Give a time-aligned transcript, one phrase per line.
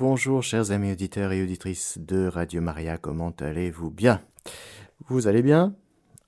[0.00, 4.22] Bonjour chers amis auditeurs et auditrices de Radio Maria, comment allez-vous bien?
[5.08, 5.74] Vous allez bien?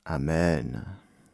[0.05, 0.85] Amen.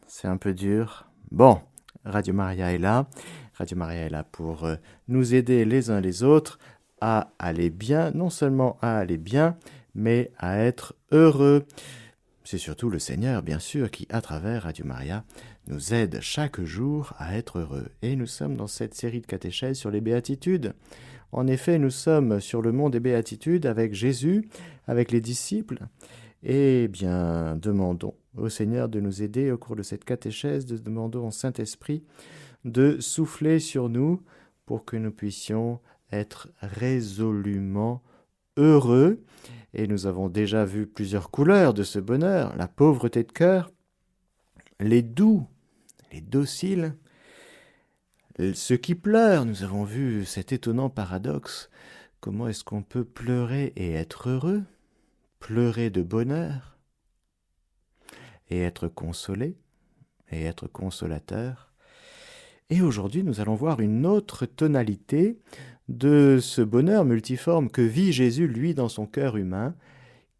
[0.07, 1.05] C'est un peu dur.
[1.31, 1.59] Bon,
[2.05, 3.09] Radio Maria est là.
[3.55, 4.77] Radio Maria est là pour euh,
[5.09, 6.59] nous aider les uns les autres
[7.01, 9.57] à aller bien, non seulement à aller bien,
[9.93, 11.65] mais à être heureux.
[12.45, 15.25] C'est surtout le Seigneur, bien sûr, qui, à travers Radio Maria,
[15.67, 17.89] nous aide chaque jour à être heureux.
[18.01, 20.73] Et nous sommes dans cette série de catéchèses sur les béatitudes.
[21.31, 24.47] En effet, nous sommes sur le mont des béatitudes avec Jésus,
[24.87, 25.87] avec les disciples.
[26.43, 31.27] Eh bien, demandons au Seigneur de nous aider au cours de cette catéchèse, de demandons
[31.27, 32.03] au Saint-Esprit
[32.65, 34.21] de souffler sur nous
[34.65, 35.79] pour que nous puissions
[36.11, 38.01] être résolument
[38.57, 39.23] heureux.
[39.73, 43.71] Et nous avons déjà vu plusieurs couleurs de ce bonheur, la pauvreté de cœur,
[44.79, 45.45] les doux,
[46.11, 46.95] les dociles,
[48.53, 49.45] ceux qui pleurent.
[49.45, 51.69] Nous avons vu cet étonnant paradoxe.
[52.19, 54.63] Comment est-ce qu'on peut pleurer et être heureux?
[55.39, 56.77] Pleurer de bonheur
[58.49, 59.57] et être consolé
[60.31, 61.71] et être consolateur.
[62.69, 65.39] Et aujourd'hui, nous allons voir une autre tonalité
[65.87, 69.75] de ce bonheur multiforme que vit Jésus, lui, dans son cœur humain,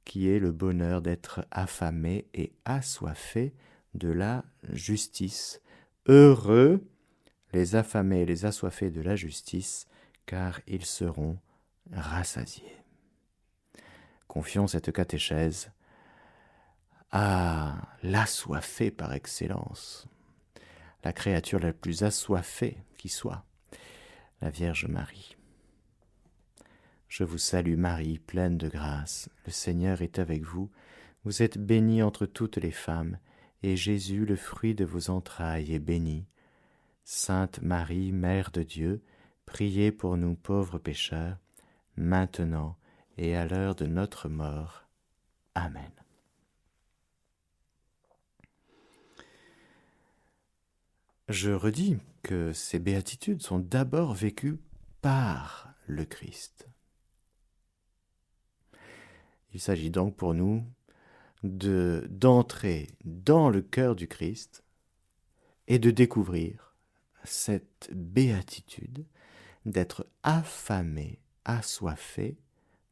[0.05, 3.53] qui est le bonheur d'être affamé et assoiffé
[3.95, 5.61] de la justice.
[6.07, 6.83] Heureux
[7.53, 9.87] les affamés et les assoiffés de la justice,
[10.25, 11.37] car ils seront
[11.91, 12.75] rassasiés.
[14.27, 15.71] Confions cette catéchèse
[17.11, 20.07] à l'assoiffé par excellence,
[21.03, 23.43] la créature la plus assoiffée qui soit,
[24.41, 25.35] la Vierge Marie.
[27.07, 30.69] Je vous salue Marie, pleine de grâce, le Seigneur est avec vous,
[31.23, 33.17] vous êtes bénie entre toutes les femmes,
[33.63, 36.27] et Jésus, le fruit de vos entrailles, est béni.
[37.11, 39.01] Sainte Marie, Mère de Dieu,
[39.47, 41.39] priez pour nous pauvres pécheurs,
[41.95, 42.77] maintenant
[43.17, 44.87] et à l'heure de notre mort.
[45.55, 45.91] Amen.
[51.29, 54.59] Je redis que ces béatitudes sont d'abord vécues
[55.01, 56.69] par le Christ.
[59.55, 60.63] Il s'agit donc pour nous
[61.41, 64.63] de d'entrer dans le cœur du Christ
[65.67, 66.68] et de découvrir
[67.23, 69.05] cette béatitude
[69.65, 72.37] d'être affamé, assoiffé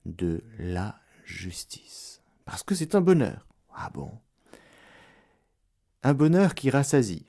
[0.06, 2.22] de la justice.
[2.46, 3.48] Parce que c'est un bonheur.
[3.74, 4.12] Ah bon?
[6.04, 7.26] Un bonheur qui rassasie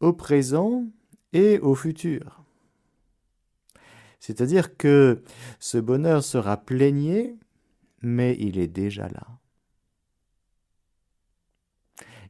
[0.00, 0.84] au présent
[1.32, 2.42] et au futur.
[4.20, 5.22] C'est-à-dire que
[5.60, 7.36] ce bonheur sera plaigné,
[8.02, 9.26] mais il est déjà là.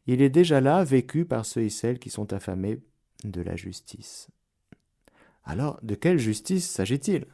[0.06, 2.80] Il est déjà là, vécu par ceux et celles qui sont affamés
[3.24, 4.28] de la justice.
[5.44, 7.26] Alors, de quelle justice s'agit-il?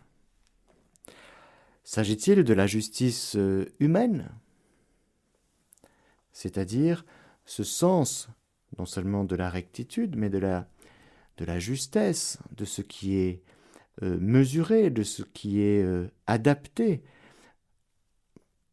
[1.83, 4.31] S'agit-il de la justice euh, humaine?
[6.33, 7.05] C'est-à-dire
[7.45, 8.29] ce sens
[8.79, 10.69] non seulement de la rectitude, mais de la,
[11.37, 13.43] de la justesse, de ce qui est
[14.03, 17.03] euh, mesuré, de ce qui est euh, adapté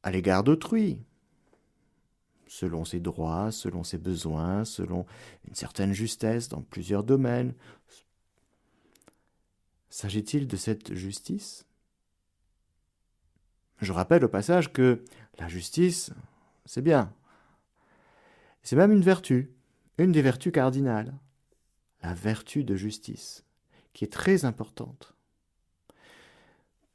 [0.03, 0.99] à l'égard d'autrui,
[2.51, 5.05] selon ses droits, selon ses besoins, selon
[5.47, 7.53] une certaine justesse dans plusieurs domaines.
[9.89, 11.65] S'agit-il de cette justice?
[13.79, 15.05] Je rappelle au passage que
[15.39, 16.11] la justice,
[16.65, 17.13] c'est bien.
[18.63, 19.55] C'est même une vertu
[19.97, 21.13] une des vertus cardinales,
[22.03, 23.45] la vertu de justice,
[23.93, 25.13] qui est très importante.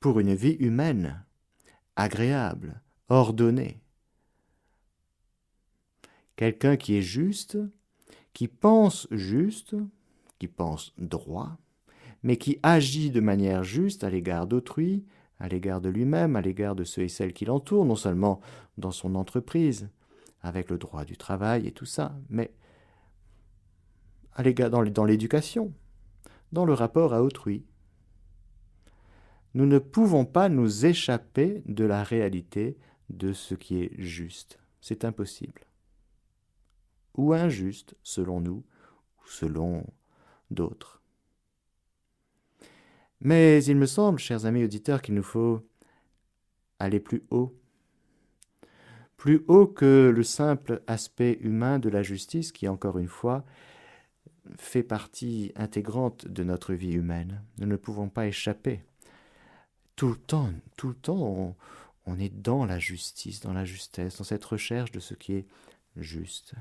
[0.00, 1.24] Pour une vie humaine,
[1.94, 3.80] agréable, ordonnée.
[6.36, 7.58] Quelqu'un qui est juste,
[8.32, 9.74] qui pense juste,
[10.38, 11.56] qui pense droit,
[12.22, 15.04] mais qui agit de manière juste à l'égard d'autrui,
[15.38, 18.40] à l'égard de lui-même, à l'égard de ceux et celles qui l'entourent, non seulement
[18.78, 19.88] dans son entreprise,
[20.42, 22.52] avec le droit du travail et tout ça, mais
[24.38, 25.72] dans l'éducation,
[26.52, 27.64] dans le rapport à autrui.
[29.54, 32.76] Nous ne pouvons pas nous échapper de la réalité
[33.08, 34.58] de ce qui est juste.
[34.80, 35.62] C'est impossible.
[37.16, 38.64] Ou injuste, selon nous,
[39.18, 39.84] ou selon
[40.50, 41.02] d'autres.
[43.20, 45.66] Mais il me semble, chers amis auditeurs, qu'il nous faut
[46.78, 47.58] aller plus haut.
[49.16, 53.44] Plus haut que le simple aspect humain de la justice qui, encore une fois,
[54.58, 57.42] fait partie intégrante de notre vie humaine.
[57.58, 58.82] Nous ne pouvons pas échapper.
[59.96, 61.56] Tout le temps, tout le temps,
[62.04, 65.46] on, est dans la justice, dans la justesse, dans cette recherche de ce qui est
[65.96, 66.54] juste.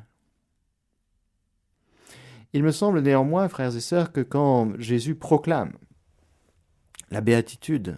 [2.55, 5.73] Il me semble néanmoins, frères et sœurs, que quand Jésus proclame
[7.11, 7.97] la béatitude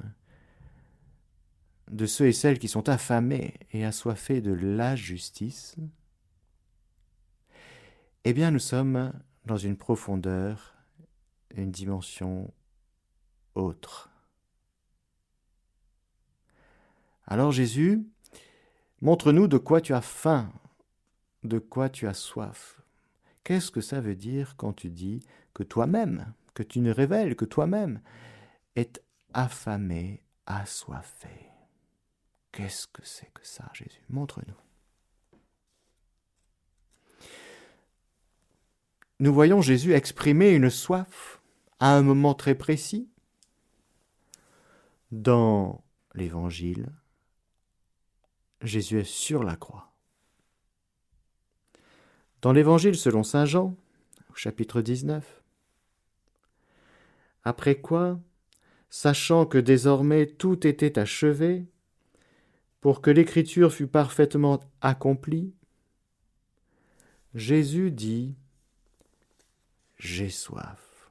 [1.92, 5.75] de ceux et celles qui sont affamés et assoiffés de la justice,
[8.24, 9.13] eh bien nous sommes
[9.45, 10.74] dans une profondeur,
[11.56, 12.51] une dimension
[13.54, 14.09] autre.
[17.27, 18.07] Alors Jésus,
[19.01, 20.51] montre-nous de quoi tu as faim,
[21.44, 22.77] de quoi tu as soif.
[23.48, 25.22] Qu'est-ce que ça veut dire quand tu dis
[25.54, 28.02] que toi-même, que tu ne révèles que toi-même
[28.76, 29.02] est
[29.34, 31.30] affamé, assoiffé?
[32.52, 34.04] Qu'est-ce que c'est que ça, Jésus?
[34.10, 34.58] Montre-nous.
[39.22, 41.42] Nous voyons Jésus exprimer une soif
[41.80, 43.10] à un moment très précis
[45.12, 45.86] dans
[46.16, 46.92] l'Évangile.
[48.62, 49.87] Jésus est sur la croix.
[52.42, 53.75] Dans l'Évangile selon Saint Jean,
[54.31, 55.42] au chapitre 19,
[57.44, 58.19] après quoi,
[58.89, 61.66] sachant que désormais tout était achevé,
[62.80, 65.54] pour que l'écriture fût parfaitement accomplie,
[67.34, 68.36] Jésus dit
[69.98, 71.10] J'ai soif.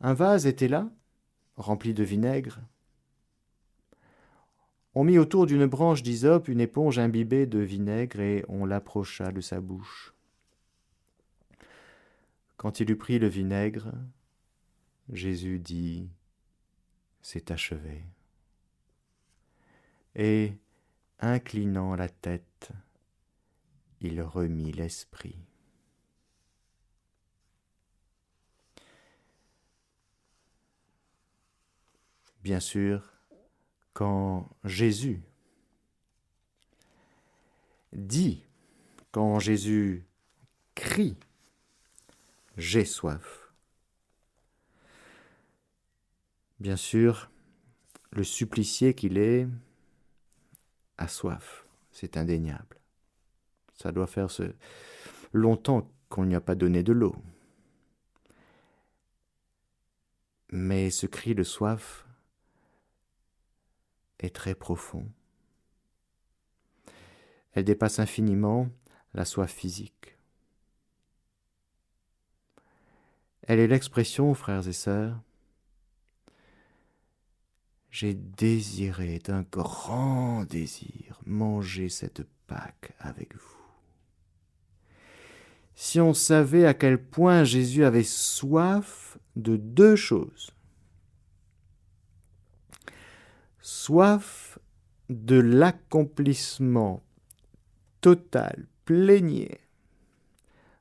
[0.00, 0.90] Un vase était là,
[1.56, 2.60] rempli de vinaigre.
[4.98, 9.42] On mit autour d'une branche d'hysope une éponge imbibée de vinaigre et on l'approcha de
[9.42, 10.14] sa bouche.
[12.56, 13.92] Quand il eut pris le vinaigre,
[15.12, 16.08] Jésus dit
[17.20, 18.06] C'est achevé
[20.14, 20.54] et,
[21.20, 22.70] inclinant la tête,
[24.00, 25.36] il remit l'esprit.
[32.42, 33.15] Bien sûr,
[33.96, 35.22] quand Jésus
[37.94, 38.44] dit,
[39.10, 40.04] quand Jésus
[40.74, 41.16] crie,
[42.58, 43.54] j'ai soif.
[46.60, 47.30] Bien sûr,
[48.12, 49.48] le supplicié qu'il est
[50.98, 52.78] a soif, c'est indéniable.
[53.72, 54.28] Ça doit faire
[55.32, 57.16] longtemps qu'on n'y a pas donné de l'eau.
[60.50, 62.05] Mais ce cri de soif
[64.20, 65.08] est très profond.
[67.52, 68.68] Elle dépasse infiniment
[69.14, 70.18] la soif physique.
[73.42, 75.20] Elle est l'expression, frères et sœurs,
[77.90, 83.56] j'ai désiré d'un grand désir manger cette Pâque avec vous.
[85.74, 90.50] Si on savait à quel point Jésus avait soif de deux choses.
[93.68, 94.60] Soif
[95.08, 97.02] de l'accomplissement
[98.00, 99.60] total, plénier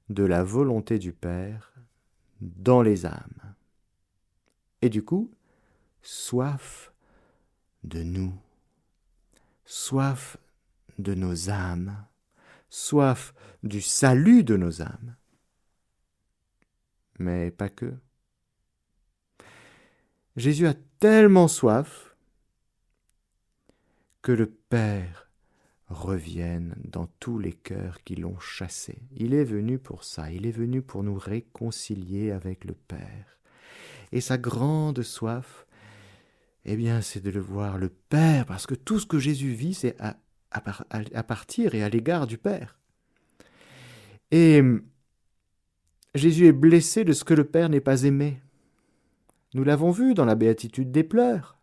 [0.10, 1.74] de la volonté du Père
[2.42, 3.56] dans les âmes.
[4.84, 5.32] Et du coup,
[6.04, 6.94] soif
[7.84, 8.38] de nous,
[9.66, 10.38] soif
[11.00, 12.06] de nos âmes,
[12.70, 13.34] soif
[13.64, 15.16] du salut de nos âmes.
[17.18, 17.96] Mais pas que.
[20.36, 22.15] Jésus a tellement soif
[24.26, 25.30] que le Père
[25.88, 28.98] revienne dans tous les cœurs qui l'ont chassé.
[29.16, 33.38] Il est venu pour ça, il est venu pour nous réconcilier avec le Père.
[34.12, 35.68] Et sa grande soif,
[36.66, 39.76] eh bien, c'est de le voir le Père, parce que tout ce que Jésus vit,
[39.76, 42.80] c'est à, partir et à l'égard du Père.
[44.32, 44.60] Et
[46.16, 48.42] Jésus est blessé de ce que le Père n'est pas aimé.
[49.54, 51.60] Nous l'avons vu dans la béatitude des pleurs.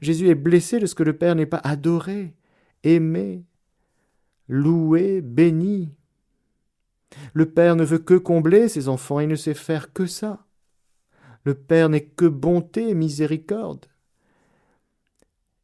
[0.00, 2.34] Jésus est blessé de ce que le Père n'est pas adoré,
[2.82, 3.44] aimé,
[4.48, 5.94] loué, béni.
[7.32, 10.46] Le Père ne veut que combler ses enfants, il ne sait faire que ça.
[11.44, 13.86] Le Père n'est que bonté et miséricorde.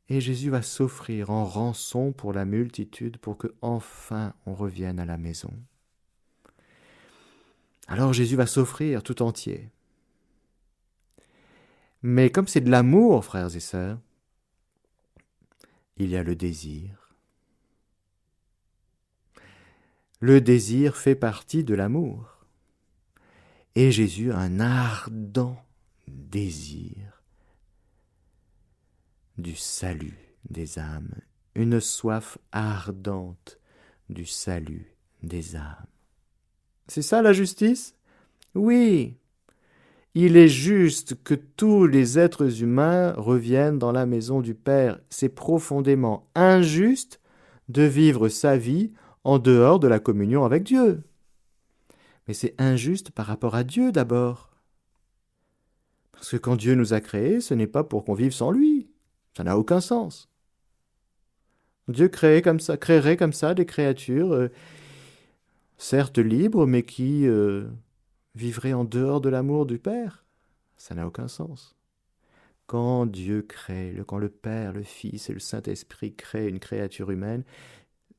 [0.08, 5.04] Et Jésus va s'offrir en rançon pour la multitude pour que enfin on revienne à
[5.04, 5.52] la maison.
[7.88, 9.68] Alors Jésus va s'offrir tout entier.
[12.02, 13.98] Mais comme c'est de l'amour, frères et sœurs,
[15.96, 17.14] il y a le désir.
[20.20, 22.46] Le désir fait partie de l'amour.
[23.74, 25.62] Et Jésus a un ardent
[26.08, 27.22] désir
[29.36, 31.14] du salut des âmes,
[31.54, 33.58] une soif ardente
[34.08, 35.86] du salut des âmes.
[36.88, 37.94] C'est ça la justice?
[38.54, 39.18] Oui.
[40.18, 44.98] Il est juste que tous les êtres humains reviennent dans la maison du Père.
[45.10, 47.20] C'est profondément injuste
[47.68, 48.94] de vivre sa vie
[49.24, 51.02] en dehors de la communion avec Dieu.
[52.26, 54.56] Mais c'est injuste par rapport à Dieu d'abord.
[56.12, 58.88] Parce que quand Dieu nous a créés, ce n'est pas pour qu'on vive sans lui.
[59.36, 60.30] Ça n'a aucun sens.
[61.88, 64.48] Dieu créait comme ça, créerait comme ça des créatures, euh,
[65.76, 67.66] certes libres, mais qui euh,
[68.36, 70.24] vivraient en dehors de l'amour du Père?
[70.76, 71.74] Ça n'a aucun sens.
[72.66, 77.44] Quand Dieu crée, quand le Père, le Fils et le Saint-Esprit créent une créature humaine,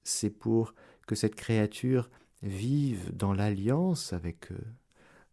[0.04, 0.74] c'est pour
[1.06, 2.10] que cette créature
[2.42, 4.66] vive dans l'alliance avec eux,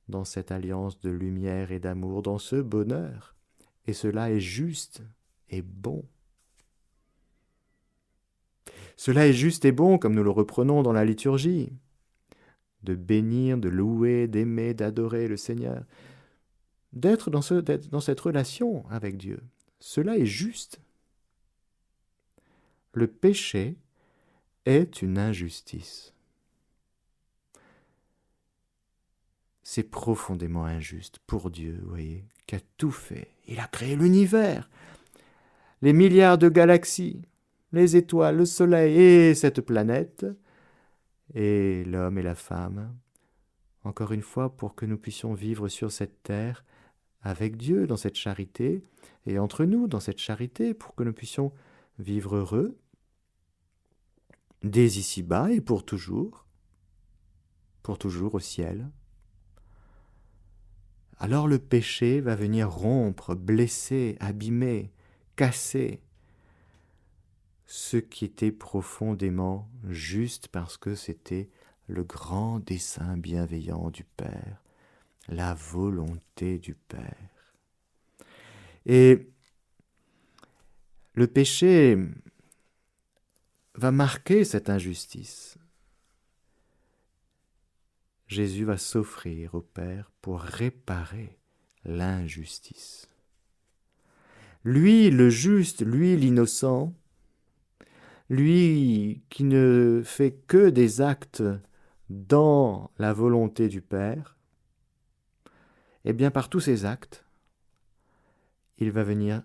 [0.08, 3.34] dans cette alliance de lumière et d'amour, dans ce bonheur.
[3.86, 5.02] Et cela est juste
[5.48, 6.04] et bon.
[8.96, 11.72] Cela est juste et bon, comme nous le reprenons dans la liturgie,
[12.84, 15.84] de bénir, de louer, d'aimer, d'adorer le Seigneur,
[16.92, 19.40] d'être dans, ce, dans cette relation avec Dieu.
[19.80, 20.80] Cela est juste.
[22.92, 23.76] Le péché
[24.64, 26.14] est une injustice.
[29.62, 33.28] C'est profondément injuste pour Dieu, vous voyez, qui a tout fait.
[33.48, 34.68] Il a créé l'univers,
[35.82, 37.22] les milliards de galaxies,
[37.72, 40.26] les étoiles, le soleil et cette planète,
[41.34, 42.96] et l'homme et la femme,
[43.82, 46.64] encore une fois pour que nous puissions vivre sur cette terre
[47.22, 48.82] avec Dieu dans cette charité,
[49.26, 51.52] et entre nous dans cette charité, pour que nous puissions
[51.98, 52.78] vivre heureux,
[54.62, 56.46] dès ici-bas et pour toujours,
[57.82, 58.90] pour toujours au ciel.
[61.18, 64.92] Alors le péché va venir rompre, blesser, abîmer,
[65.36, 66.02] casser
[67.76, 71.50] ce qui était profondément juste parce que c'était
[71.88, 74.62] le grand dessein bienveillant du Père,
[75.26, 77.56] la volonté du Père.
[78.86, 79.28] Et
[81.14, 81.98] le péché
[83.74, 85.58] va marquer cette injustice.
[88.28, 91.40] Jésus va s'offrir au Père pour réparer
[91.84, 93.08] l'injustice.
[94.62, 96.94] Lui, le juste, lui, l'innocent,
[98.28, 101.42] lui qui ne fait que des actes
[102.08, 104.36] dans la volonté du Père,
[106.04, 107.24] eh bien par tous ces actes,
[108.78, 109.42] il va venir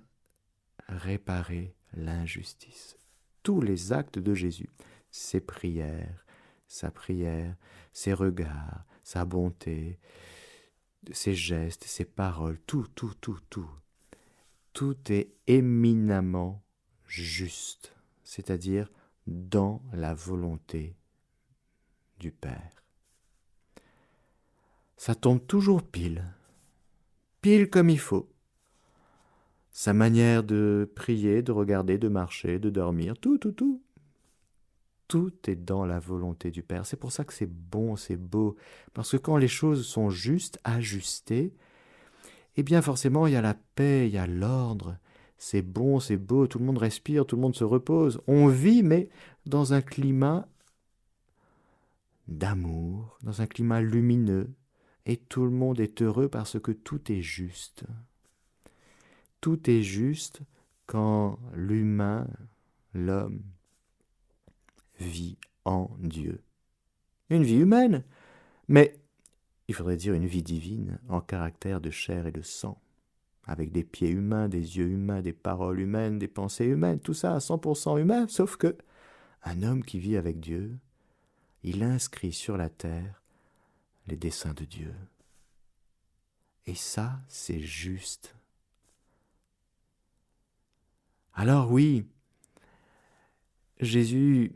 [0.88, 2.98] réparer l'injustice.
[3.44, 4.70] Tous les actes de Jésus,
[5.12, 6.26] ses prières,
[6.68, 7.56] sa prière,
[7.94, 10.00] ses regards, sa bonté,
[11.12, 13.70] ses gestes, ses paroles, tout, tout, tout, tout,
[14.74, 16.64] tout est éminemment
[17.06, 17.96] juste
[18.30, 18.92] c'est-à-dire
[19.26, 20.96] dans la volonté
[22.20, 22.84] du Père.
[24.98, 26.24] Ça tombe toujours pile,
[27.42, 28.32] pile comme il faut.
[29.72, 33.82] Sa manière de prier, de regarder, de marcher, de dormir, tout, tout, tout.
[35.08, 36.86] Tout est dans la volonté du Père.
[36.86, 38.58] C'est pour ça que c'est bon, c'est beau.
[38.94, 41.52] Parce que quand les choses sont justes, ajustées,
[42.58, 45.00] eh bien forcément il y a la paix, il y a l'ordre,
[45.40, 48.22] c'est bon, c'est beau, tout le monde respire, tout le monde se repose.
[48.28, 49.10] On vit, mais
[49.46, 50.48] dans un climat
[52.28, 54.54] d'amour, dans un climat lumineux,
[55.06, 57.86] et tout le monde est heureux parce que tout est juste.
[59.40, 60.42] Tout est juste
[60.86, 62.28] quand l'humain,
[62.94, 63.42] l'homme,
[65.00, 66.44] vit en Dieu.
[67.30, 68.04] Une vie humaine,
[68.68, 69.00] mais
[69.70, 72.82] il faudrait dire une vie divine en caractère de chair et de sang
[73.50, 77.34] avec des pieds humains, des yeux humains, des paroles humaines, des pensées humaines, tout ça
[77.34, 78.78] à 100% humain, sauf que
[79.44, 80.78] un homme qui vit avec Dieu,
[81.64, 83.24] il inscrit sur la terre
[84.06, 84.94] les desseins de Dieu.
[86.68, 88.36] Et ça, c'est juste.
[91.34, 92.06] Alors oui,
[93.80, 94.54] Jésus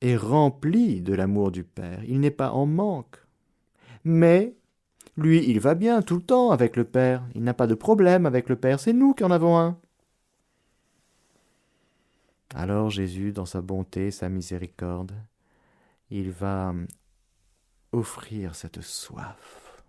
[0.00, 3.24] est rempli de l'amour du Père, il n'est pas en manque,
[4.02, 4.56] mais
[5.16, 7.26] lui, il va bien tout le temps avec le Père.
[7.34, 8.80] Il n'a pas de problème avec le Père.
[8.80, 9.78] C'est nous qui en avons un.
[12.54, 15.12] Alors Jésus, dans sa bonté, sa miséricorde,
[16.10, 16.74] il va
[17.92, 19.82] offrir cette soif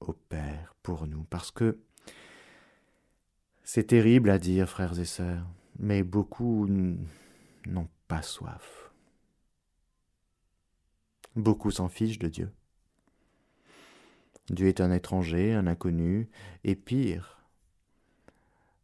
[0.00, 1.24] au Père pour nous.
[1.24, 1.78] Parce que
[3.64, 5.46] c'est terrible à dire, frères et sœurs,
[5.78, 8.92] mais beaucoup n'ont pas soif.
[11.36, 12.52] Beaucoup s'en fichent de Dieu.
[14.50, 16.28] Dieu est un étranger, un inconnu,
[16.64, 17.40] et pire,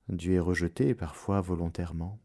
[0.08, 2.18] Dieu est rejeté parfois volontairement.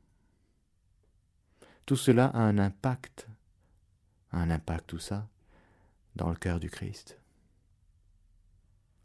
[1.86, 3.28] Tout cela a un impact,
[4.32, 5.28] un impact tout ça,
[6.16, 7.18] dans le cœur du Christ.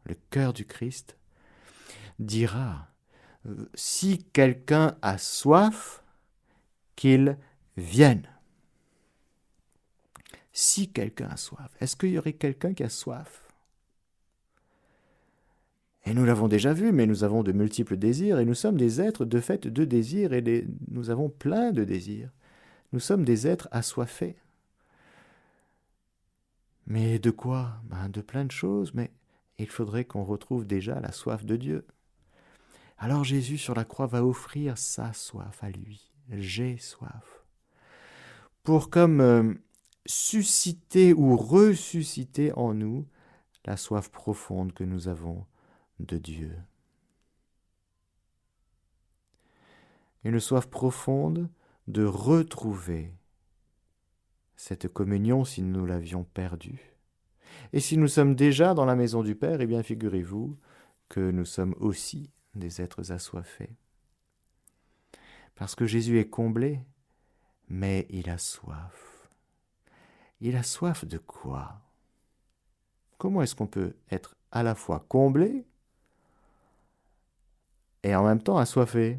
[0.05, 1.16] Le cœur du Christ
[2.19, 2.88] dira,
[3.75, 6.02] si quelqu'un a soif,
[6.95, 7.38] qu'il
[7.76, 8.28] vienne.
[10.52, 13.46] Si quelqu'un a soif, est-ce qu'il y aurait quelqu'un qui a soif?
[16.06, 19.00] Et nous l'avons déjà vu, mais nous avons de multiples désirs, et nous sommes des
[19.00, 22.30] êtres de fait de désirs, et nous avons plein de désirs.
[22.92, 24.36] Nous sommes des êtres assoiffés.
[26.86, 27.80] Mais de quoi?
[27.90, 29.10] Ben De plein de choses, mais
[29.58, 31.84] il faudrait qu'on retrouve déjà la soif de Dieu.
[32.98, 36.12] Alors Jésus sur la croix va offrir sa soif à lui.
[36.30, 37.42] J'ai soif.
[38.62, 39.54] Pour comme euh,
[40.06, 43.06] susciter ou ressusciter en nous
[43.64, 45.44] la soif profonde que nous avons
[46.00, 46.57] de Dieu.
[50.25, 51.49] Une soif profonde
[51.87, 53.12] de retrouver
[54.57, 56.97] cette communion si nous l'avions perdue.
[57.73, 60.59] Et si nous sommes déjà dans la maison du Père, eh bien figurez-vous
[61.09, 63.76] que nous sommes aussi des êtres assoiffés.
[65.55, 66.81] Parce que Jésus est comblé,
[67.69, 69.31] mais il a soif.
[70.41, 71.81] Il a soif de quoi?
[73.19, 75.67] Comment est-ce qu'on peut être à la fois comblé
[78.06, 79.18] et en même temps assoiffé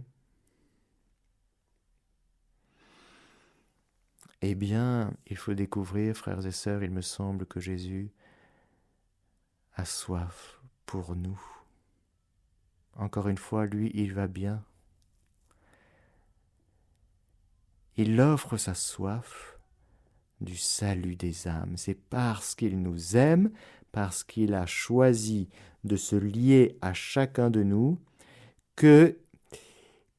[4.41, 8.13] Eh bien, il faut découvrir, frères et sœurs, il me semble que Jésus
[9.75, 11.41] a soif pour nous.
[12.95, 14.63] Encore une fois, lui, il va bien.
[17.97, 19.59] Il offre sa soif
[20.39, 21.75] du salut des âmes.
[21.75, 23.51] C'est parce qu'il nous aime,
[23.91, 25.49] parce qu'il a choisi
[25.83, 27.99] de se lier à chacun de nous,
[28.77, 29.17] que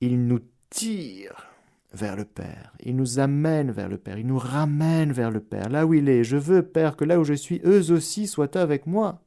[0.03, 1.49] il nous tire
[1.95, 2.75] vers le Père.
[2.81, 4.19] Il nous amène vers le Père.
[4.19, 5.71] Il nous ramène vers le Père.
[5.71, 6.23] Là où il est.
[6.23, 9.23] Je veux, Père, que là où je suis, eux aussi soient avec moi.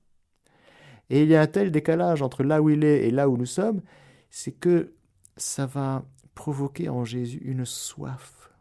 [1.10, 3.36] Et il y a un tel décalage entre là où il est et là où
[3.36, 3.82] nous sommes,
[4.30, 4.94] c'est que
[5.36, 8.52] ça va provoquer en Jésus une soif.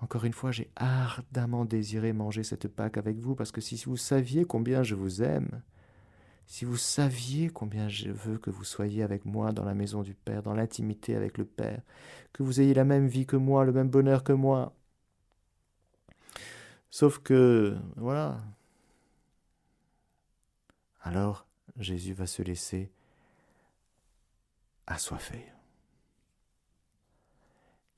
[0.00, 3.96] Encore une fois, j'ai ardemment désiré manger cette Pâque avec vous, parce que si vous
[3.96, 5.62] saviez combien je vous aime,
[6.48, 10.14] si vous saviez combien je veux que vous soyez avec moi dans la maison du
[10.14, 11.82] Père, dans l'intimité avec le Père,
[12.32, 14.74] que vous ayez la même vie que moi, le même bonheur que moi.
[16.90, 18.40] Sauf que, voilà,
[21.02, 22.90] alors Jésus va se laisser
[24.86, 25.44] assoiffer.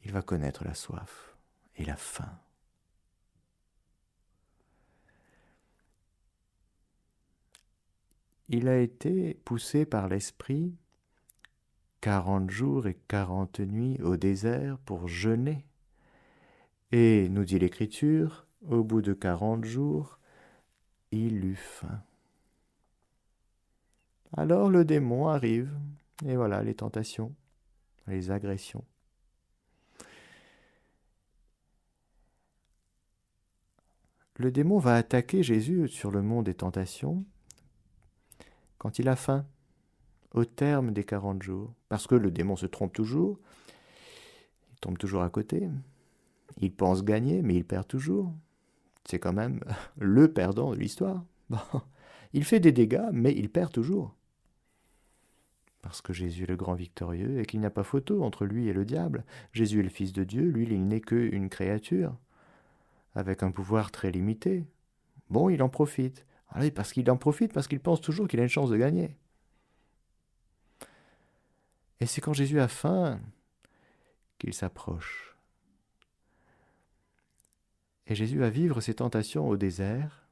[0.03, 1.37] Il va connaître la soif
[1.77, 2.37] et la faim.
[8.53, 10.75] Il a été poussé par l'Esprit
[12.01, 15.65] quarante jours et quarante nuits au désert pour jeûner.
[16.91, 20.19] Et, nous dit l'Écriture, au bout de quarante jours,
[21.13, 22.03] il eut faim.
[24.37, 25.71] Alors le démon arrive,
[26.27, 27.33] et voilà les tentations,
[28.09, 28.85] les agressions.
[34.35, 37.25] Le démon va attaquer Jésus sur le mont des tentations
[38.81, 39.45] quand il a faim,
[40.33, 43.39] au terme des quarante jours, parce que le démon se trompe toujours,
[44.73, 45.69] il tombe toujours à côté,
[46.57, 48.33] il pense gagner, mais il perd toujours.
[49.05, 49.61] C'est quand même
[49.99, 51.23] le perdant de l'histoire.
[52.33, 54.17] il fait des dégâts, mais il perd toujours
[55.83, 58.69] parce que Jésus est le grand victorieux et qu'il n'y a pas photo entre lui
[58.69, 59.25] et le diable.
[59.53, 62.15] Jésus est le Fils de Dieu, lui il n'est qu'une créature,
[63.15, 64.67] avec un pouvoir très limité.
[65.31, 66.27] Bon, il en profite.
[66.51, 69.17] Ah parce qu'il en profite, parce qu'il pense toujours qu'il a une chance de gagner.
[72.01, 73.21] Et c'est quand Jésus a faim
[74.39, 75.37] qu'il s'approche.
[78.07, 80.27] Et Jésus va vivre ses tentations au désert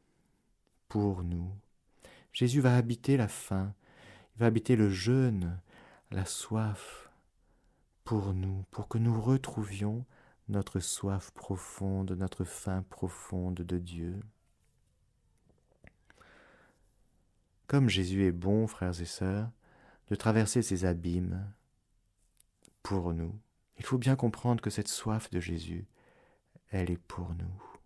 [0.89, 1.51] pour nous.
[2.33, 3.73] Jésus va habiter la faim,
[4.37, 5.61] va habiter le jeûne,
[6.11, 7.11] la soif
[8.03, 10.05] pour nous, pour que nous retrouvions
[10.49, 14.19] notre soif profonde, notre faim profonde de Dieu.
[17.69, 19.49] Comme Jésus est bon, frères et sœurs,
[20.09, 21.47] de traverser ces abîmes
[22.83, 23.39] pour nous,
[23.77, 25.87] il faut bien comprendre que cette soif de Jésus,
[26.71, 27.79] elle est pour nous.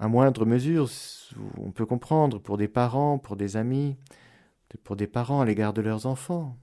[0.00, 0.88] à moindre mesure,
[1.58, 3.96] on peut comprendre pour des parents, pour des amis,
[4.82, 6.56] pour des parents à l'égard de leurs enfants.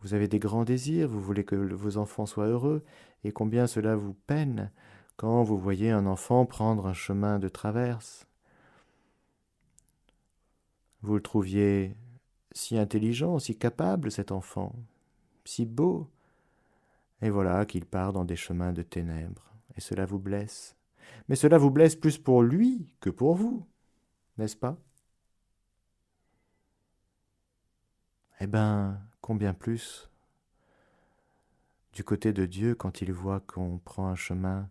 [0.00, 2.84] Vous avez des grands désirs, vous voulez que vos enfants soient heureux,
[3.24, 4.70] et combien cela vous peine
[5.18, 8.28] quand vous voyez un enfant prendre un chemin de traverse.
[11.02, 11.96] Vous le trouviez
[12.52, 14.76] si intelligent, si capable, cet enfant,
[15.44, 16.08] si beau,
[17.20, 20.76] et voilà qu'il part dans des chemins de ténèbres, et cela vous blesse.
[21.28, 23.66] Mais cela vous blesse plus pour lui que pour vous,
[24.38, 24.76] n'est-ce pas?
[28.38, 30.08] Eh bien, combien plus
[31.92, 34.70] du côté de Dieu quand il voit qu'on prend un chemin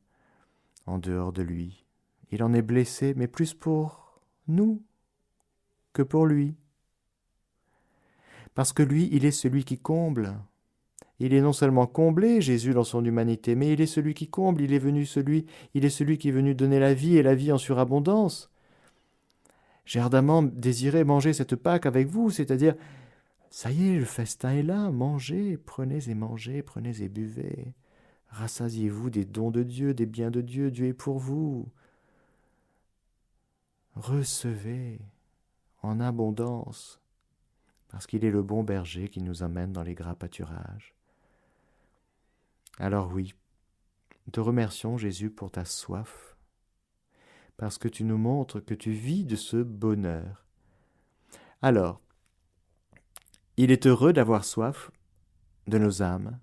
[0.87, 1.85] en dehors de lui
[2.31, 4.81] Il en est blessé, mais plus pour nous
[5.93, 6.55] que pour lui.
[8.55, 10.33] Parce que lui, il est celui qui comble.
[11.19, 14.61] Il est non seulement comblé, Jésus, dans son humanité, mais il est celui qui comble,
[14.61, 17.35] il est venu celui, il est celui qui est venu donner la vie et la
[17.35, 18.51] vie en surabondance.
[19.85, 22.75] J'ai ardemment désiré manger cette Pâque avec vous, c'est-à-dire,
[23.49, 27.73] ça y est, le festin est là, mangez, prenez et mangez, prenez et buvez.
[28.29, 31.71] Rassasiez-vous des dons de Dieu, des biens de Dieu, Dieu est pour vous.
[33.95, 34.99] Recevez
[35.81, 36.99] en abondance,
[37.89, 40.93] parce qu'il est le bon berger qui nous amène dans les gras pâturages.
[42.77, 43.33] Alors oui,
[44.31, 46.35] te remercions Jésus pour ta soif,
[47.55, 50.45] parce que tu nous montres que tu vis de ce bonheur.
[51.61, 52.01] Alors,
[53.55, 54.91] il est heureux d'avoir soif
[55.67, 56.39] de nos âmes.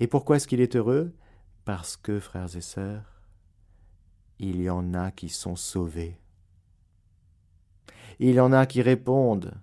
[0.00, 1.14] Et pourquoi est-ce qu'il est heureux?
[1.64, 3.22] Parce que, frères et sœurs,
[4.38, 6.20] il y en a qui sont sauvés.
[8.18, 9.54] Il y en a qui répondent.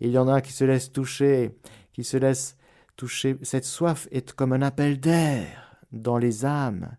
[0.00, 1.56] Il y en a qui se laissent toucher,
[1.92, 2.56] qui se laissent
[2.96, 3.38] toucher.
[3.42, 6.96] Cette soif est comme un appel d'air dans les âmes.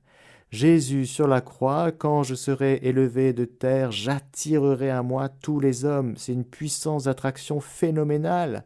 [0.50, 5.84] Jésus sur la croix, quand je serai élevé de terre, j'attirerai à moi tous les
[5.84, 6.16] hommes.
[6.16, 8.63] C'est une puissance d'attraction phénoménale,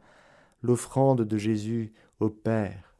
[0.61, 2.90] l'offrande de Jésus au Père.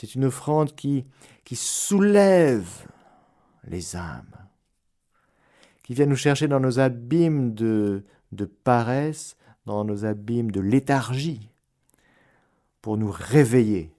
[0.00, 1.04] C'est une offrande qui,
[1.52, 2.86] soulève
[3.64, 4.34] les âmes,
[5.82, 9.36] qui vient nous chercher dans nos abîmes de, de paresse,
[9.66, 11.50] dans nos abîmes de léthargie,
[12.80, 13.94] pour nous réveiller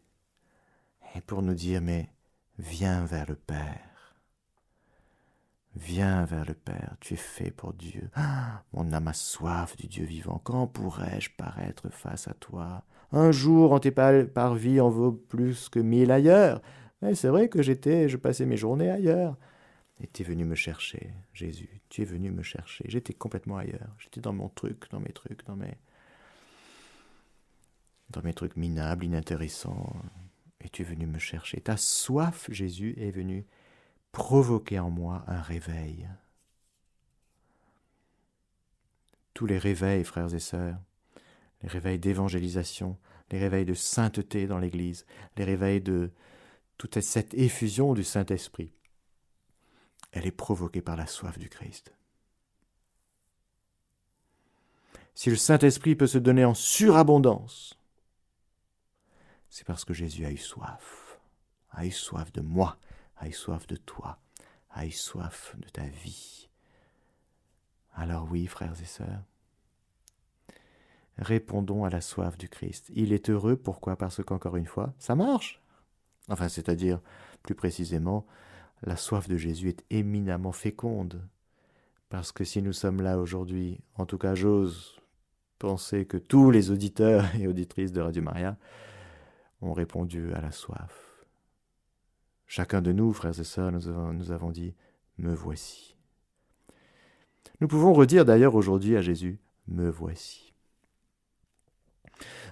[1.13, 2.09] et pour nous dire mais
[2.57, 4.15] viens vers le Père.
[5.75, 8.09] Viens vers le Père, tu es fait pour Dieu.
[8.15, 10.41] Ah, mon âme a soif du Dieu vivant.
[10.43, 15.79] Quand pourrais-je paraître face à toi Un jour en tes parvis en vaut plus que
[15.79, 16.61] mille ailleurs.
[17.01, 19.37] Mais c'est vrai que j'étais, je passais mes journées ailleurs.
[19.99, 21.81] Et tu es venu me chercher, Jésus.
[21.89, 22.85] Tu es venu me chercher.
[22.87, 23.93] J'étais complètement ailleurs.
[23.99, 25.77] J'étais dans mon truc, dans mes trucs, dans mes
[28.11, 29.95] dans mes trucs minables, inintéressants,
[30.59, 31.61] et tu es venu me chercher.
[31.61, 33.45] Ta soif, Jésus, est venue
[34.11, 36.07] provoquer en moi un réveil.
[39.33, 40.77] Tous les réveils, frères et sœurs,
[41.63, 42.97] les réveils d'évangélisation,
[43.29, 45.05] les réveils de sainteté dans l'Église,
[45.37, 46.11] les réveils de
[46.77, 48.73] toute cette effusion du Saint-Esprit,
[50.11, 51.93] elle est provoquée par la soif du Christ.
[55.13, 57.77] Si le Saint-Esprit peut se donner en surabondance,
[59.49, 61.19] c'est parce que Jésus a eu soif,
[61.71, 62.77] a eu soif de moi,
[63.17, 64.19] a eu soif de toi,
[64.71, 66.49] a eu soif de ta vie.
[67.93, 69.23] Alors oui, frères et sœurs,
[71.21, 72.91] répondons à la soif du Christ.
[72.93, 73.95] Il est heureux, pourquoi?
[73.95, 75.61] Parce qu'encore une fois, ça marche.
[76.27, 76.99] Enfin, c'est-à-dire,
[77.43, 78.25] plus précisément,
[78.83, 81.21] la soif de Jésus est éminemment féconde.
[82.09, 84.99] Parce que si nous sommes là aujourd'hui, en tout cas j'ose
[85.59, 88.57] penser que tous les auditeurs et auditrices de Radio Maria
[89.61, 91.25] ont répondu à la soif.
[92.47, 94.73] Chacun de nous, frères et sœurs, nous avons, nous avons dit
[95.17, 95.95] Me voici.
[97.61, 100.50] Nous pouvons redire d'ailleurs aujourd'hui à Jésus Me voici.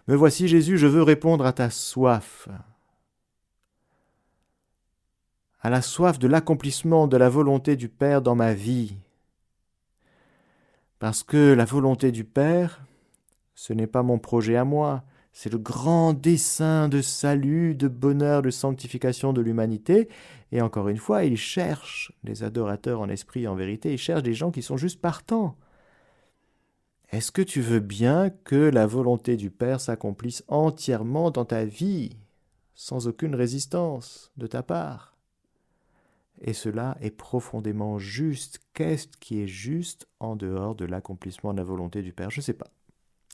[0.07, 2.47] Me voici, Jésus, je veux répondre à ta soif,
[5.62, 8.95] à la soif de l'accomplissement de la volonté du Père dans ma vie.
[10.99, 12.81] Parce que la volonté du Père,
[13.55, 18.41] ce n'est pas mon projet à moi, c'est le grand dessein de salut, de bonheur,
[18.41, 20.09] de sanctification de l'humanité.
[20.51, 24.33] Et encore une fois, il cherche des adorateurs en esprit en vérité, il cherche des
[24.33, 25.55] gens qui sont juste partants.
[27.11, 32.15] Est-ce que tu veux bien que la volonté du Père s'accomplisse entièrement dans ta vie,
[32.75, 35.17] sans aucune résistance de ta part?
[36.41, 38.59] Et cela est profondément juste.
[38.73, 42.29] Qu'est-ce qui est juste en dehors de l'accomplissement de la volonté du Père?
[42.29, 42.69] Je ne sais pas.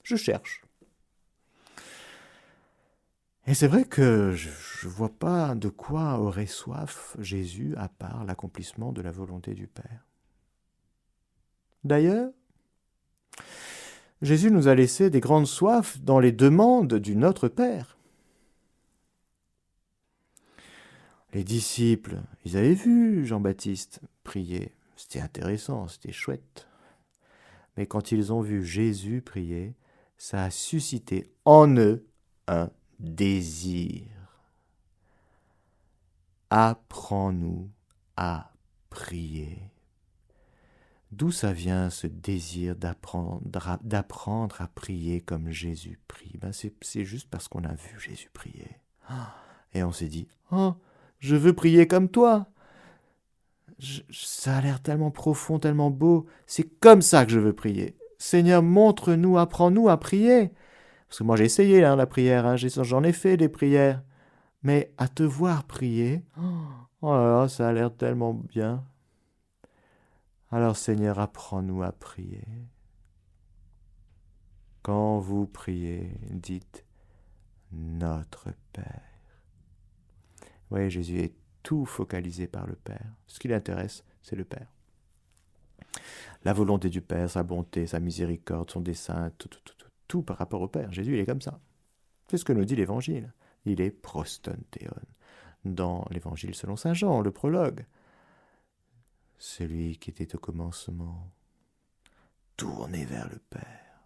[0.03, 0.63] Je cherche.
[3.45, 8.23] Et c'est vrai que je ne vois pas de quoi aurait soif Jésus à part
[8.23, 10.05] l'accomplissement de la volonté du Père.
[11.83, 12.31] D'ailleurs,
[14.21, 17.98] Jésus nous a laissé des grandes soifs dans les demandes du Notre Père.
[21.34, 24.74] Les disciples, ils avaient vu Jean-Baptiste prier.
[24.95, 26.67] C'était intéressant, c'était chouette.
[27.76, 29.76] Mais quand ils ont vu Jésus prier,
[30.17, 32.08] ça a suscité en eux
[32.48, 32.69] un
[33.00, 34.06] désir.
[36.50, 37.69] Apprends-nous
[38.15, 38.54] à
[38.89, 39.60] prier.
[41.15, 46.38] D'où ça vient ce désir d'apprendre à prier comme Jésus prie?
[46.41, 48.67] Ben C'est juste parce qu'on a vu Jésus prier.
[49.73, 50.73] Et on s'est dit, oh,
[51.19, 52.47] je veux prier comme toi.
[54.12, 56.25] ça a l'air tellement profond, tellement beau.
[56.47, 57.95] C'est comme ça que je veux prier.
[58.17, 60.51] Seigneur, montre-nous, apprends-nous à prier.
[61.08, 64.04] Parce que moi j'ai essayé hein, la prière, hein, j'en ai, fait des prières.
[64.63, 66.25] Mais à te voir prier,
[67.01, 68.84] oh là là, ça a l'air tellement bien.
[70.51, 72.45] Alors Seigneur, apprends-nous à prier.
[74.84, 76.86] Quand vous priez, dites
[77.71, 79.01] Notre Père.
[80.69, 83.15] Voyez, Jésus est tout focalisé par le Père.
[83.25, 84.71] Ce qui l'intéresse, c'est le Père.
[86.43, 90.38] La volonté du Père, sa bonté, sa miséricorde, son dessein, tout, tout, tout, tout par
[90.38, 90.93] rapport au Père.
[90.93, 91.60] Jésus, il est comme ça.
[92.27, 93.34] C'est ce que nous dit l'Évangile.
[93.65, 94.93] Il est prostontéon.
[95.63, 97.86] Dans l'Évangile selon Saint Jean, le prologue.
[99.38, 101.32] Celui qui était au commencement,
[102.58, 104.00] tourné vers le Père.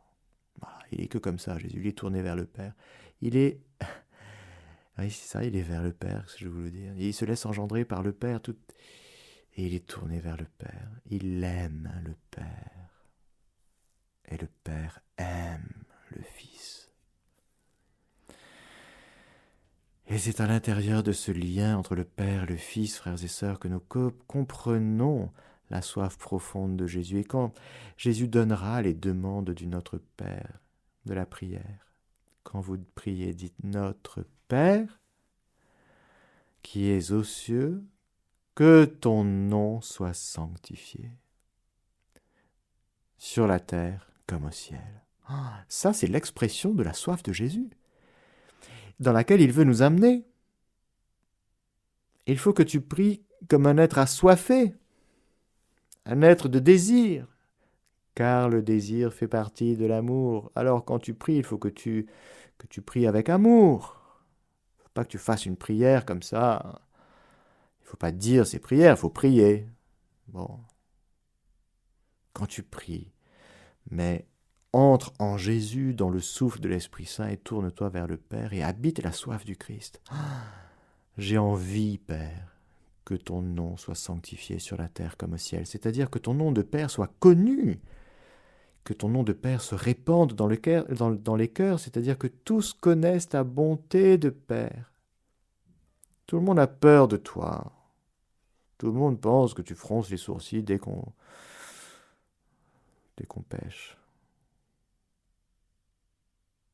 [0.92, 1.80] il est que comme ça, Jésus.
[1.80, 2.74] Il est tourné vers le Père.
[3.22, 3.62] Il est
[4.98, 6.94] oui, c'est ça, il est vers le Père, je voulais dire.
[6.98, 8.58] il se laisse engendrer par le Père, tout...
[9.56, 10.90] et il est tourné vers le Père.
[11.06, 13.06] Il aime le Père.
[14.26, 16.79] Et le Père aime le Fils.
[20.12, 23.60] Et c'est à l'intérieur de ce lien entre le Père le Fils, frères et sœurs,
[23.60, 23.82] que nous
[24.28, 25.32] comprenons
[25.70, 27.20] la soif profonde de Jésus.
[27.20, 27.54] Et quand
[27.96, 30.62] Jésus donnera les demandes du Notre Père,
[31.06, 31.86] de la prière,
[32.44, 35.00] quand vous priez, dites Notre Père,
[36.64, 37.84] qui es aux cieux,
[38.56, 41.12] que ton nom soit sanctifié,
[43.20, 45.04] sur la terre comme au ciel.
[45.28, 47.70] Ah, ça, c'est l'expression de la soif de Jésus,
[49.00, 50.26] dans laquelle il veut nous amener.
[52.28, 54.76] Il faut que tu pries comme un être assoiffé,
[56.06, 57.28] un être de désir,
[58.16, 60.52] car le désir fait partie de l'amour.
[60.56, 62.08] Alors quand tu pries, il faut que tu,
[62.58, 64.00] que tu pries avec amour
[64.94, 66.82] pas que tu fasses une prière comme ça.
[67.82, 69.68] Il faut pas dire ces prières, il faut prier.
[70.28, 70.60] Bon.
[72.34, 73.12] Quand tu pries,
[73.90, 74.28] mais
[74.74, 78.64] entre en Jésus dans le souffle de l'Esprit Saint et tourne-toi vers le Père et
[78.64, 80.02] habite la soif du Christ.
[81.18, 82.56] J'ai envie, Père,
[83.06, 86.52] que ton nom soit sanctifié sur la terre comme au ciel, c'est-à-dire que ton nom
[86.52, 87.82] de Père soit connu
[88.90, 92.74] que ton nom de Père se répande dans, le dans, les cœurs, c'est-à-dire que tous
[92.74, 94.92] connaissent ta bonté de Père.
[96.26, 97.72] Tout le monde a peur de toi.
[98.80, 100.80] Tout le monde pense que tu fronces les sourcils dès
[103.18, 103.99] dès qu'on pêche.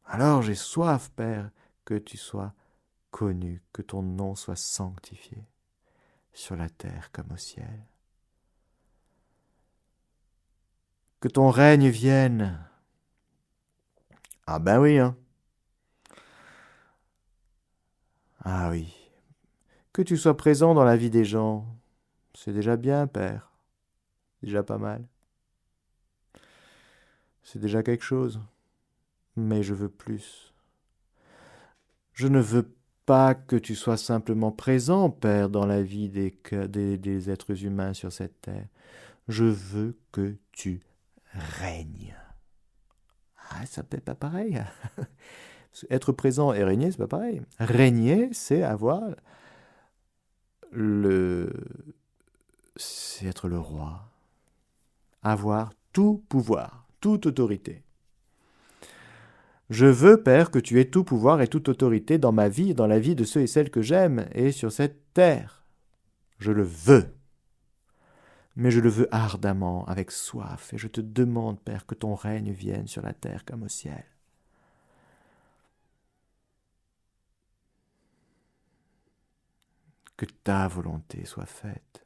[0.05, 1.49] Alors j'ai soif, Père,
[1.83, 2.53] que tu sois
[3.11, 5.45] connu, que ton nom soit sanctifié
[6.33, 7.85] sur la terre comme au ciel.
[11.25, 12.59] que ton règne vienne.
[14.45, 15.17] Ah ben oui, hein.
[18.43, 18.93] Ah oui.
[19.91, 21.65] Que tu sois présent dans la vie des gens,
[22.35, 23.51] c'est déjà bien, Père.
[24.43, 25.03] Déjà pas mal.
[27.41, 28.39] C'est déjà quelque chose.
[29.35, 30.53] Mais je veux plus.
[32.13, 32.73] Je ne veux
[33.05, 36.33] pas que tu sois simplement présent, Père, dans la vie des,
[36.97, 38.67] des, êtres humains sur cette terre.
[39.27, 40.81] Je veux que tu
[41.31, 42.15] règne.
[43.49, 44.63] Ah, ça peut pas pareil.
[45.89, 47.41] Être présent et régner, c'est pas pareil.
[47.59, 49.01] Régner, c'est avoir
[50.71, 51.51] le.
[52.77, 54.09] C'est être le roi.
[55.21, 57.84] Avoir tout pouvoir, toute autorité.
[59.69, 62.87] Je veux, Père, que tu aies tout pouvoir et toute autorité dans ma vie, dans
[62.87, 65.63] la vie de ceux et celles que j'aime, et sur cette terre.
[66.37, 67.15] Je le veux
[68.55, 72.51] mais je le veux ardemment, avec soif, et je te demande, Père, que ton règne
[72.51, 74.05] vienne sur la terre comme au ciel.
[80.15, 82.05] Que ta volonté soit faite.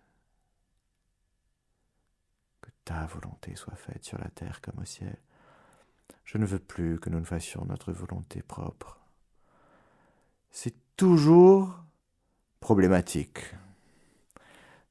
[2.62, 5.18] Que ta volonté soit faite sur la terre comme au ciel.
[6.26, 9.00] Je ne veux plus que nous ne fassions notre volonté propre.
[10.52, 11.74] C'est toujours
[12.60, 13.56] problématique.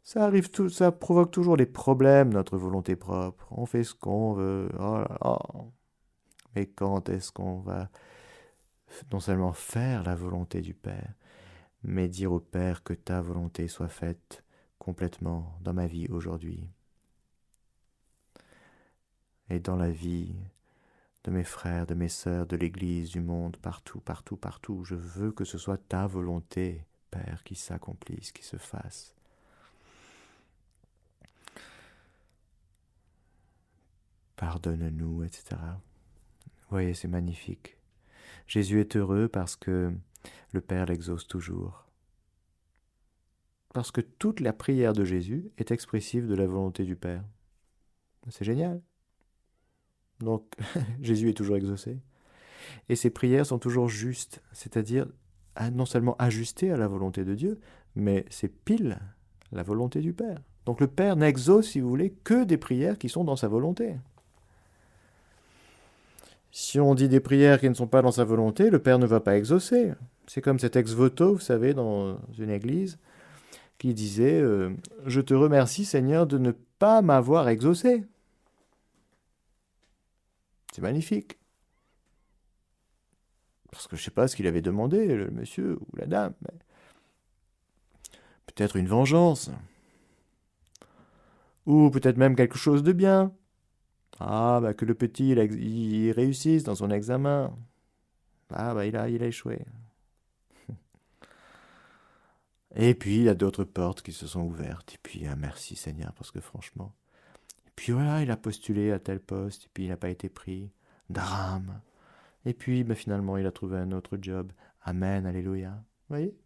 [0.03, 3.47] Ça arrive tout, ça provoque toujours des problèmes, notre volonté propre.
[3.51, 4.71] On fait ce qu'on veut.
[4.81, 5.71] Oh.
[6.55, 7.91] Mais quand est-ce qu'on va
[9.13, 11.13] non seulement faire la volonté du Père,
[11.83, 14.43] mais dire au Père que ta volonté soit faite
[14.79, 16.71] complètement dans ma vie aujourd'hui?
[19.51, 20.35] Et dans la vie
[21.25, 24.85] de mes frères, de mes sœurs, de l'Église, du monde, partout, partout, partout.
[24.85, 29.15] Je veux que ce soit ta volonté, Père, qui s'accomplisse, qui se fasse.
[34.39, 35.57] pardonne-nous, etc.
[36.47, 37.77] Vous voyez, c'est magnifique.
[38.47, 39.93] Jésus est heureux parce que
[40.53, 41.85] le Père l'exauce toujours.
[43.75, 47.25] Parce que toute la prière de Jésus est expressive de la volonté du Père.
[48.31, 48.81] C'est génial.
[50.21, 50.45] Donc
[51.03, 51.99] Jésus est toujours exaucé.
[52.89, 55.07] Et ses prières sont toujours justes, c'est-à-dire
[55.73, 57.59] non seulement ajustées à la volonté de Dieu,
[57.97, 58.99] mais c'est pile
[59.53, 60.39] la volonté du Père.
[60.67, 63.97] Donc le Père n'exauce, si vous voulez, que des prières qui sont dans sa volonté.
[66.51, 69.07] Si on dit des prières qui ne sont pas dans sa volonté, le Père ne
[69.07, 69.93] va pas exaucer.
[70.27, 72.99] C'est comme cet ex-voto, vous savez, dans une église,
[73.79, 74.71] qui disait euh,
[75.07, 78.05] Je te remercie, Seigneur, de ne pas m'avoir exaucé.
[80.81, 81.39] Magnifique.
[83.71, 86.35] Parce que je ne sais pas ce qu'il avait demandé, le monsieur ou la dame.
[88.47, 89.51] Peut-être une vengeance.
[91.67, 93.33] Ou peut-être même quelque chose de bien.
[94.21, 97.57] Ah, bah que le petit il, réussisse dans son examen.
[98.51, 99.65] Ah, bah il a, il a échoué.
[102.75, 104.95] Et puis il y a d'autres portes qui se sont ouvertes.
[104.95, 106.95] Et puis, ah, merci Seigneur, parce que franchement.
[107.79, 110.69] Puis voilà, il a postulé à tel poste, et puis il n'a pas été pris.
[111.11, 111.81] Drame.
[112.45, 114.51] Et puis, bah, finalement, il a trouvé un autre job.
[114.83, 115.71] Amen, Alléluia.
[115.71, 116.37] Vous voyez?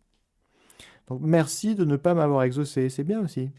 [1.06, 3.50] Donc merci de ne pas m'avoir exaucé, c'est bien aussi.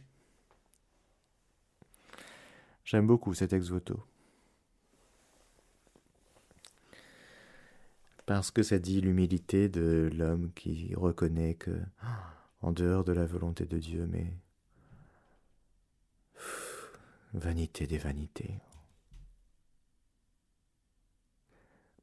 [2.86, 4.00] J'aime beaucoup cet ex-voto.
[8.28, 11.82] Parce que ça dit l'humilité de l'homme qui reconnaît que,
[12.62, 14.32] en dehors de la volonté de Dieu, mais
[17.34, 18.60] vanité des vanités.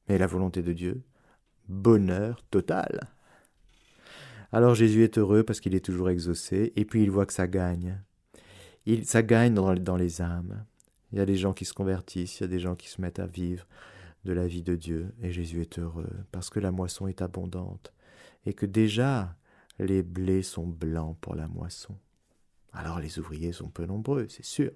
[0.08, 1.02] Mais la volonté de Dieu,
[1.68, 3.00] bonheur total.
[4.52, 7.46] Alors Jésus est heureux parce qu'il est toujours exaucé, et puis il voit que ça
[7.46, 8.02] gagne.
[8.86, 10.64] Il, ça gagne dans, dans les âmes.
[11.12, 13.00] Il y a des gens qui se convertissent, il y a des gens qui se
[13.00, 13.66] mettent à vivre
[14.24, 17.92] de la vie de Dieu, et Jésus est heureux, parce que la moisson est abondante,
[18.44, 19.36] et que déjà
[19.78, 21.96] les blés sont blancs pour la moisson.
[22.72, 24.72] Alors les ouvriers sont peu nombreux, c'est sûr.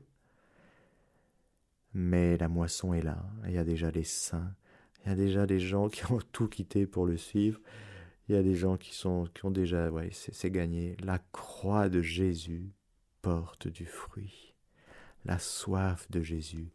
[1.95, 4.53] Mais la moisson est là, il y a déjà des saints,
[5.05, 7.61] il y a déjà des gens qui ont tout quitté pour le suivre,
[8.29, 10.97] il y a des gens qui, sont, qui ont déjà, ouais, c'est gagné.
[11.03, 12.73] La croix de Jésus
[13.23, 14.55] porte du fruit
[15.25, 16.71] la soif de Jésus.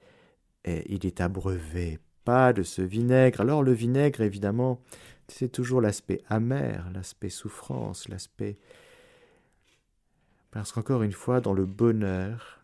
[0.66, 3.42] Et il est abreuvé, pas de ce vinaigre.
[3.42, 4.82] Alors le vinaigre, évidemment,
[5.28, 8.58] c'est toujours l'aspect amer, l'aspect souffrance, l'aspect...
[10.52, 12.59] Parce qu'encore une fois, dans le bonheur,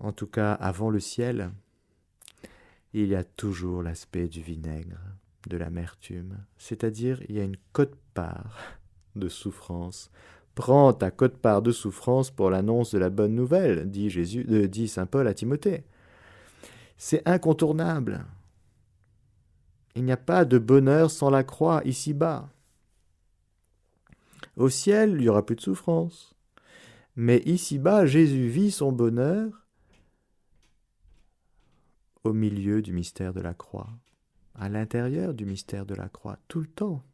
[0.00, 1.50] en tout cas avant le ciel,
[2.92, 4.98] il y a toujours l'aspect du vinaigre,
[5.48, 8.78] de l'amertume, c'est-à-dire il y a une cote-part
[9.16, 10.10] de souffrance
[10.54, 14.86] Prends ta cote-part de souffrance pour l'annonce de la bonne nouvelle, dit, Jésus, euh, dit
[14.86, 15.84] saint Paul à Timothée.
[16.96, 18.24] C'est incontournable.
[19.96, 22.48] Il n'y a pas de bonheur sans la croix ici-bas.
[24.56, 26.36] Au ciel, il n'y aura plus de souffrance.
[27.16, 29.63] Mais ici-bas, Jésus vit son bonheur
[32.24, 33.90] au milieu du mystère de la croix,
[34.54, 37.04] à l'intérieur du mystère de la croix, tout le temps.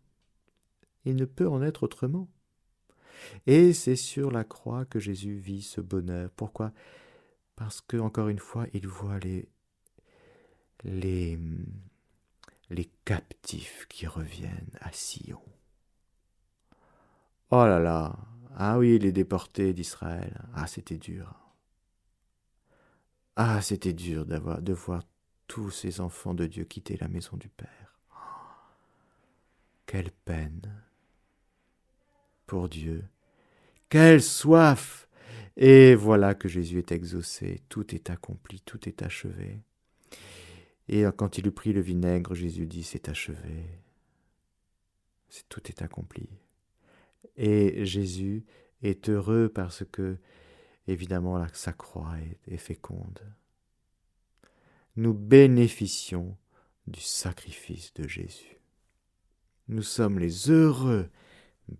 [1.05, 2.29] Il ne peut en être autrement.
[3.47, 6.31] Et c'est sur la croix que Jésus vit ce bonheur.
[6.37, 6.73] Pourquoi?
[7.57, 9.49] Parce que, encore une fois, il voit les,
[10.85, 11.39] les,
[12.71, 15.43] les captifs qui reviennent à Sion.
[17.51, 18.17] Oh là là
[18.57, 20.41] Ah oui, les déportés d'Israël.
[20.55, 21.40] Ah, c'était dur.
[23.37, 25.03] Ah, c'était dur d'avoir, de voir
[25.47, 27.99] tous ces enfants de Dieu quitter la maison du Père.
[29.87, 30.63] Quelle peine
[32.47, 33.05] pour Dieu.
[33.89, 35.09] Quelle soif
[35.57, 39.63] Et voilà que Jésus est exaucé, tout est accompli, tout est achevé.
[40.89, 43.67] Et quand il eut pris le vinaigre, Jésus dit, c'est achevé.
[45.49, 46.29] Tout est accompli.
[47.37, 48.45] Et Jésus
[48.83, 50.19] est heureux parce que,
[50.91, 52.15] évidemment, sa croix
[52.47, 53.21] est féconde.
[54.97, 56.37] Nous bénéficions
[56.87, 58.61] du sacrifice de Jésus.
[59.69, 61.09] Nous sommes les heureux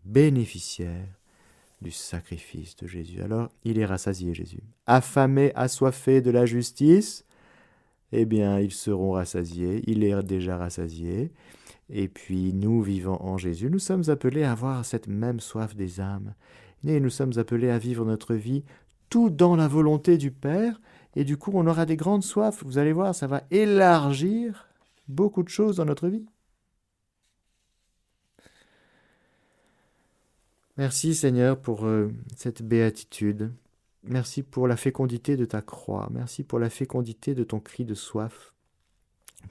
[0.05, 1.09] bénéficiaire
[1.83, 3.23] du sacrifice de Jésus.
[3.23, 4.63] Alors, il est rassasié, Jésus.
[4.87, 7.25] Affamé, assoiffé de la justice,
[8.13, 9.83] eh bien, ils seront rassasiés.
[9.87, 11.33] Il est déjà rassasié.
[11.89, 16.01] Et puis, nous, vivant en Jésus, nous sommes appelés à avoir cette même soif des
[16.01, 16.35] âmes.
[16.87, 18.65] Et nous sommes appelés à vivre notre vie
[19.11, 20.81] tout dans la volonté du Père.
[21.17, 22.63] Et du coup, on aura des grandes soifs.
[22.65, 24.69] Vous allez voir, ça va élargir
[25.09, 26.25] beaucoup de choses dans notre vie.
[30.77, 33.53] Merci Seigneur pour euh, cette béatitude.
[34.05, 36.09] Merci pour la fécondité de ta croix.
[36.11, 38.55] Merci pour la fécondité de ton cri de soif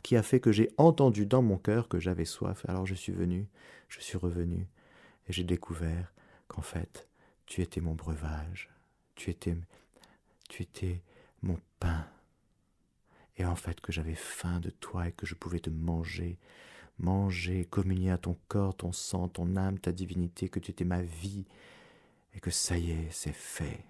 [0.02, 2.66] qui a fait que j'ai entendu dans mon cœur que j'avais soif.
[2.68, 3.48] Alors je suis venu,
[3.90, 4.68] je suis revenu
[5.28, 6.14] et j'ai découvert
[6.48, 7.08] qu'en fait,
[7.46, 8.70] tu étais mon breuvage,
[9.20, 9.32] tu
[10.62, 11.02] étais,
[11.42, 12.08] mon pain,
[13.38, 16.38] et en fait que j'avais faim de toi et que je pouvais te manger,
[16.98, 21.02] manger, communier à ton corps, ton sang, ton âme, ta divinité, que tu étais ma
[21.02, 21.46] vie,
[22.34, 23.84] et que ça y est, c'est fait.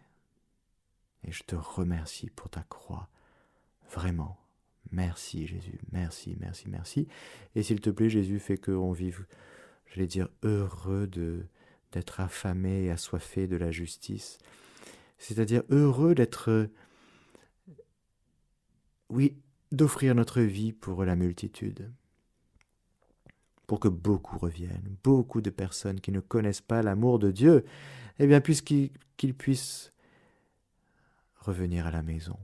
[1.23, 3.09] Et je te remercie pour ta croix,
[3.91, 4.37] vraiment.
[4.91, 7.07] Merci Jésus, merci, merci, merci.
[7.53, 9.25] Et s'il te plaît, Jésus, fais qu'on vive,
[9.85, 11.45] je vais dire, heureux de
[11.91, 14.37] d'être affamé et assoiffé de la justice,
[15.19, 16.67] c'est-à-dire heureux d'être,
[19.09, 19.37] oui,
[19.71, 21.91] d'offrir notre vie pour la multitude,
[23.67, 27.63] pour que beaucoup reviennent, beaucoup de personnes qui ne connaissent pas l'amour de Dieu,
[28.17, 29.93] eh bien, puisqu'ils puissent
[31.35, 32.39] revenir à la maison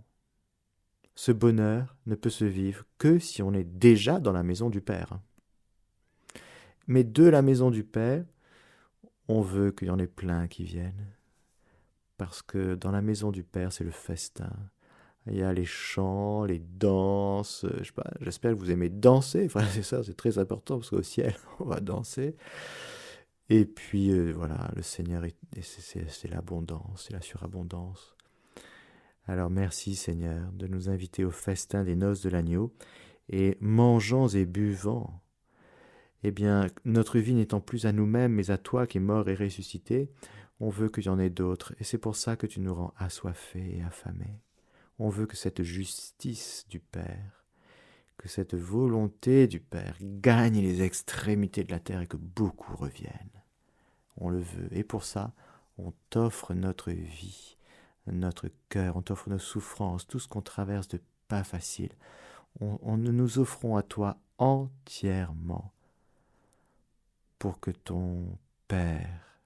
[1.16, 4.82] ce bonheur ne peut se vivre que si on est déjà dans la maison du
[4.82, 5.20] Père.
[6.88, 8.26] Mais de la maison du Père,
[9.28, 11.15] on veut qu'il y en ait plein qui viennent.
[12.18, 14.52] Parce que dans la maison du Père, c'est le festin.
[15.28, 17.66] Il y a les chants, les danses.
[17.80, 19.50] Je sais pas, j'espère que vous aimez danser.
[19.72, 22.36] C'est ça, c'est très important parce qu'au ciel, on va danser.
[23.50, 25.24] Et puis, euh, voilà, le Seigneur,
[25.62, 28.16] c'est l'abondance, c'est la surabondance.
[29.28, 32.74] Alors merci Seigneur de nous inviter au festin des noces de l'agneau,
[33.30, 35.22] et mangeant et buvant.
[36.24, 39.36] Eh bien, notre vie n'étant plus à nous-mêmes, mais à toi qui es mort et
[39.36, 40.10] ressuscité,
[40.60, 42.94] on veut qu'il y en ait d'autres, et c'est pour ça que tu nous rends
[42.98, 44.42] assoiffés et affamés.
[45.00, 47.46] On veut que cette justice du Père,
[48.18, 53.44] que cette volonté du Père gagne les extrémités de la terre et que beaucoup reviennent.
[54.18, 55.34] On le veut, et pour ça,
[55.78, 57.56] on t'offre notre vie
[58.12, 61.92] notre cœur, on t'offre nos souffrances, tout ce qu'on traverse de pas facile.
[62.62, 65.74] On, nous offrons à toi entièrement
[67.38, 68.38] pour que ton
[68.68, 69.35] Père